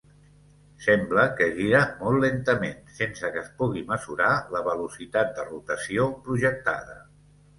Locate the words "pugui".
3.61-3.83